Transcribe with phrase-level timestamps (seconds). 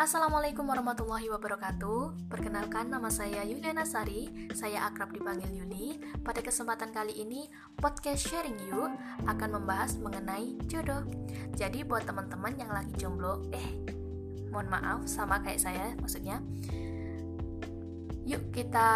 [0.00, 2.32] Assalamualaikum warahmatullahi wabarakatuh.
[2.32, 6.00] Perkenalkan nama saya Yuliana Sari Saya akrab dipanggil Yuli.
[6.24, 8.96] Pada kesempatan kali ini Podcast Sharing You
[9.28, 11.04] akan membahas mengenai jodoh.
[11.52, 13.68] Jadi buat teman-teman yang lagi jomblo Eh,
[14.48, 16.40] mohon maaf sama kayak saya maksudnya.
[18.24, 18.88] Yuk kita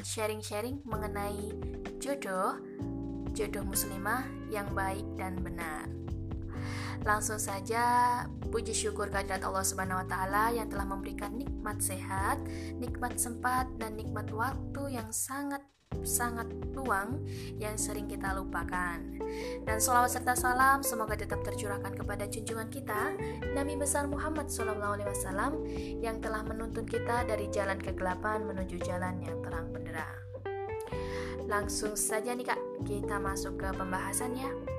[0.00, 1.52] sharing-sharing mengenai
[2.00, 2.56] jodoh
[3.36, 6.07] Jodoh muslimah yang baik dan benar
[7.06, 12.42] Langsung saja puji syukur kehadirat Allah Subhanahu wa taala yang telah memberikan nikmat sehat,
[12.78, 15.62] nikmat sempat dan nikmat waktu yang sangat
[16.04, 17.24] sangat luang
[17.56, 19.00] yang sering kita lupakan.
[19.64, 23.16] Dan salawat serta salam semoga tetap tercurahkan kepada junjungan kita
[23.56, 25.64] Nabi besar Muhammad SAW
[26.00, 30.16] yang telah menuntun kita dari jalan kegelapan menuju jalan yang terang benderang.
[31.48, 34.77] Langsung saja nih kak, kita masuk ke pembahasannya.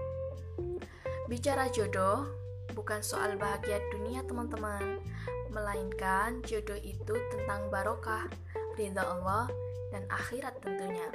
[1.30, 2.26] Bicara jodoh
[2.74, 4.98] bukan soal bahagia dunia teman-teman,
[5.54, 8.26] melainkan jodoh itu tentang barokah,
[8.74, 9.46] ridha Allah,
[9.94, 11.06] dan akhirat tentunya.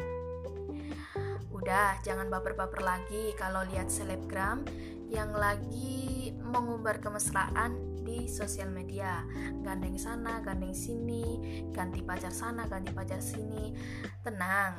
[1.51, 4.63] Udah, jangan baper-baper lagi kalau lihat selebgram
[5.11, 7.75] yang lagi mengumbar kemesraan
[8.07, 9.27] di sosial media.
[9.67, 11.43] Gandeng sana, gandeng sini,
[11.75, 13.75] ganti pacar sana, ganti pacar sini.
[14.23, 14.79] Tenang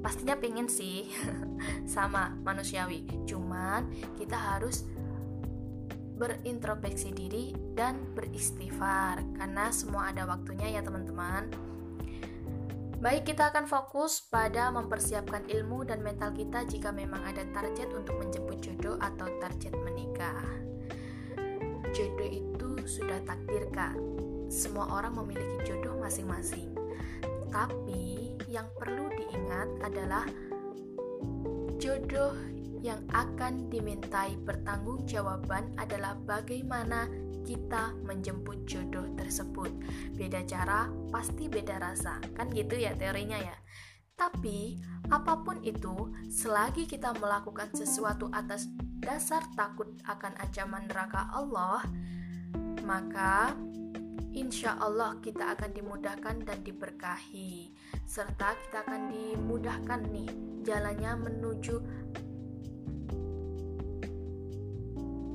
[0.00, 1.08] pastinya pengen sih
[1.94, 4.84] sama manusiawi cuman kita harus
[6.20, 11.70] berintrospeksi diri dan beristighfar karena semua ada waktunya ya teman-teman
[13.00, 18.20] Baik, kita akan fokus pada mempersiapkan ilmu dan mental kita jika memang ada target untuk
[18.20, 20.44] menjemput jodoh atau target menikah.
[21.96, 23.96] Jodoh itu sudah takdir, Kak.
[24.52, 26.79] Semua orang memiliki jodoh masing-masing.
[27.50, 30.24] Tapi yang perlu diingat adalah
[31.78, 32.34] jodoh
[32.80, 37.06] yang akan dimintai pertanggungjawaban adalah bagaimana
[37.44, 39.68] kita menjemput jodoh tersebut.
[40.16, 42.22] Beda cara, pasti beda rasa.
[42.32, 43.56] Kan gitu ya teorinya ya.
[44.16, 44.76] Tapi,
[45.08, 48.68] apa pun itu, selagi kita melakukan sesuatu atas
[49.00, 51.80] dasar takut akan ancaman neraka Allah,
[52.84, 53.56] maka
[54.30, 57.74] insya Allah kita akan dimudahkan dan diberkahi.
[58.06, 60.30] Serta kita akan dimudahkan nih
[60.62, 61.74] jalannya menuju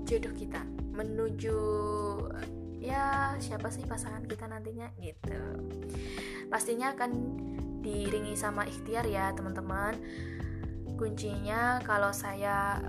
[0.08, 0.62] jodoh kita.
[0.96, 1.58] Menuju
[2.80, 4.88] ya siapa sih pasangan kita nantinya?
[5.02, 5.40] Gitu.
[6.48, 7.12] Pastinya akan
[7.84, 9.98] diiringi sama ikhtiar ya teman-teman.
[10.96, 12.80] Kuncinya kalau saya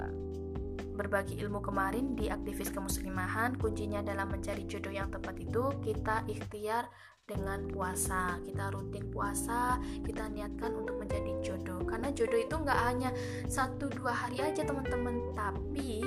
[0.96, 3.54] berbagi ilmu kemarin di aktivis kemuslimahan.
[3.60, 6.88] Kuncinya dalam mencari jodoh yang tepat itu kita ikhtiar
[7.28, 8.40] dengan puasa.
[8.40, 11.84] Kita rutin puasa kita niatkan untuk menjadi jodoh.
[11.84, 13.12] Karena jodoh itu nggak hanya
[13.46, 15.36] satu dua hari aja teman-teman.
[15.36, 16.02] Tapi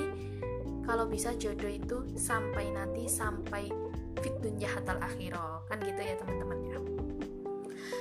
[0.84, 3.70] kalau bisa jodoh itu sampai nanti sampai
[4.20, 4.36] fit
[4.66, 5.64] hatal akhirah.
[5.70, 6.80] Kan gitu ya teman-teman ya.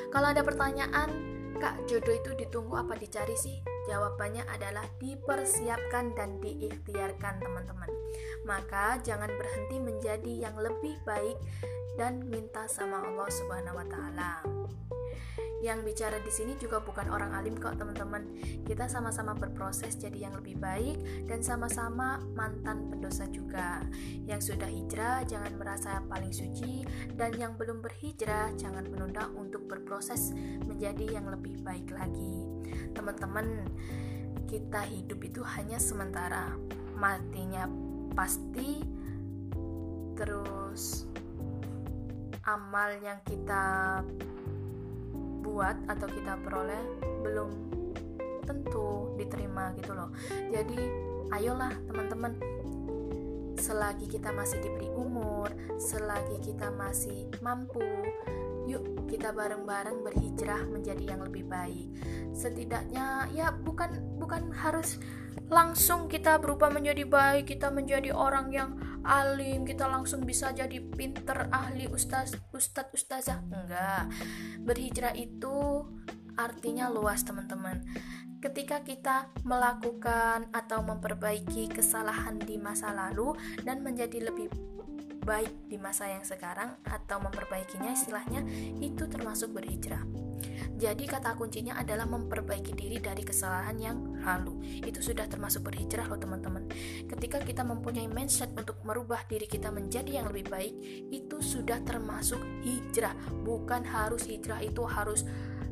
[0.09, 7.41] Kalau ada pertanyaan kak jodoh itu ditunggu apa dicari sih Jawabannya adalah dipersiapkan dan diikhtiarkan
[7.41, 7.88] teman-teman.
[8.44, 11.41] Maka jangan berhenti menjadi yang lebih baik
[11.97, 14.32] dan minta sama Allah Subhanahu wa taala.
[15.59, 18.23] Yang bicara di sini juga bukan orang alim kok teman-teman.
[18.63, 23.83] Kita sama-sama berproses jadi yang lebih baik dan sama-sama mantan pendosa juga.
[24.23, 26.87] Yang sudah hijrah jangan merasa paling suci
[27.19, 30.31] dan yang belum berhijrah jangan menunda untuk berproses
[30.63, 32.47] menjadi yang lebih baik lagi.
[32.95, 33.67] Teman-teman,
[34.47, 36.55] kita hidup itu hanya sementara.
[36.95, 37.67] Matinya
[38.15, 38.83] pasti
[40.19, 41.07] terus
[42.43, 44.03] amal yang kita
[45.59, 47.51] buat atau kita peroleh belum
[48.47, 50.15] tentu diterima gitu loh.
[50.55, 50.79] Jadi
[51.35, 52.39] ayolah teman-teman
[53.59, 55.51] selagi kita masih diberi umur
[55.83, 57.83] selagi kita masih mampu
[58.71, 61.91] yuk kita bareng-bareng berhijrah menjadi yang lebih baik.
[62.39, 65.03] Setidaknya ya bukan bukan harus
[65.47, 68.71] langsung kita berubah menjadi baik kita menjadi orang yang
[69.07, 73.41] alim kita langsung bisa jadi pinter ahli ustaz ustaz ustazah.
[73.48, 74.13] Enggak.
[74.66, 75.86] Berhijrah itu
[76.36, 77.83] artinya luas teman-teman.
[78.39, 83.34] Ketika kita melakukan atau memperbaiki kesalahan di masa lalu
[83.66, 84.47] dan menjadi lebih
[85.27, 88.47] baik di masa yang sekarang atau memperbaikinya istilahnya
[88.78, 90.28] itu termasuk berhijrah.
[90.79, 94.83] Jadi kata kuncinya adalah memperbaiki diri dari kesalahan yang lalu.
[94.85, 96.71] Itu sudah termasuk berhijrah loh teman-teman.
[97.11, 100.75] Ketika kita mempunyai mindset untuk merubah diri kita menjadi yang lebih baik,
[101.11, 103.15] itu sudah termasuk hijrah.
[103.43, 105.27] Bukan harus hijrah itu harus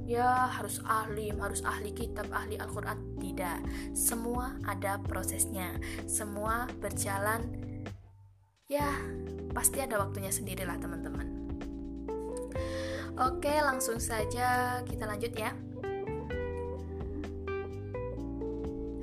[0.06, 3.18] ya harus ahli, harus ahli kitab, ahli Al-Quran.
[3.22, 3.58] Tidak,
[3.94, 5.78] semua ada prosesnya.
[6.06, 7.46] Semua berjalan
[8.66, 8.86] ya
[9.54, 11.35] pasti ada waktunya sendirilah teman-teman
[13.16, 15.52] oke langsung saja kita lanjut ya.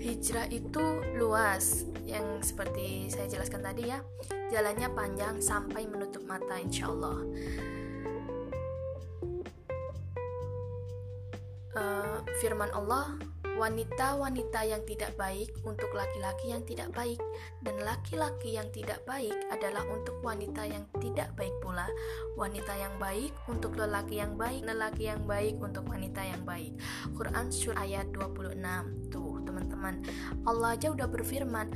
[0.04, 0.84] Hijrah itu
[1.16, 4.04] luas yang seperti saya jelaskan tadi ya.
[4.52, 7.18] Jalannya panjang sampai menutup mata insya Allah.
[11.74, 13.18] Uh, firman Allah
[13.58, 17.22] wanita-wanita yang tidak baik untuk laki-laki yang tidak baik
[17.62, 21.86] dan laki-laki yang tidak baik adalah untuk wanita yang tidak baik pula.
[22.36, 26.74] Wanita yang baik untuk lelaki yang baik lelaki yang baik untuk wanita yang baik.
[27.14, 30.02] Quran surah ayat 26 tuh teman-teman.
[30.50, 31.70] Allah aja udah berfirman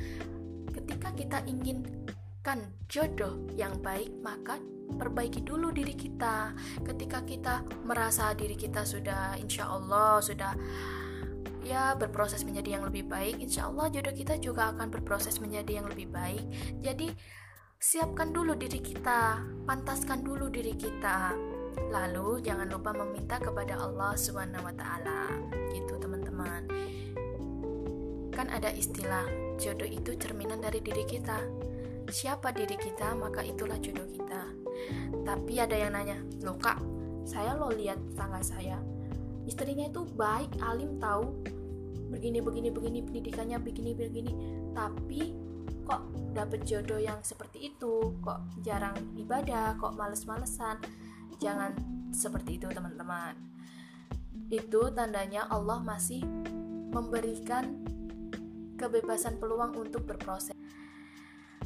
[0.74, 4.58] ketika kita inginkan jodoh yang baik maka
[4.96, 6.56] perbaiki dulu diri kita.
[6.82, 10.56] Ketika kita merasa diri kita sudah insya Allah sudah
[11.68, 15.86] ya berproses menjadi yang lebih baik insya Allah jodoh kita juga akan berproses menjadi yang
[15.92, 16.42] lebih baik.
[16.80, 17.12] Jadi
[17.78, 21.30] siapkan dulu diri kita pantaskan dulu diri kita.
[21.94, 25.30] Lalu jangan lupa meminta kepada Allah subhanahu wa ta'ala.
[25.70, 26.66] Gitu teman-teman.
[28.34, 29.24] Kan ada istilah
[29.62, 31.38] jodoh itu cerminan dari diri kita.
[32.10, 34.42] Siapa diri kita maka itulah jodoh kita.
[35.22, 36.82] Tapi ada yang nanya loh kak
[37.28, 38.78] saya lo lihat tangga saya
[39.46, 41.30] istrinya itu baik alim tahu.
[42.10, 44.32] Begini begini begini pendidikannya begini begini.
[44.74, 45.47] Tapi
[45.88, 46.04] kok
[46.36, 50.76] dapet jodoh yang seperti itu kok jarang ibadah kok males-malesan
[51.40, 51.72] jangan
[52.12, 53.32] seperti itu teman-teman
[54.52, 56.20] itu tandanya Allah masih
[56.92, 57.80] memberikan
[58.76, 60.54] kebebasan peluang untuk berproses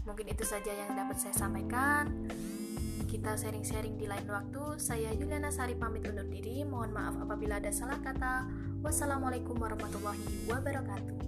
[0.07, 2.31] mungkin itu saja yang dapat saya sampaikan
[3.13, 4.81] kita sharing-sharing di lain waktu.
[4.81, 6.65] Saya Juliana Sari pamit undur diri.
[6.65, 8.49] Mohon maaf apabila ada salah kata.
[8.81, 11.22] Wassalamualaikum warahmatullahi wabarakatuh.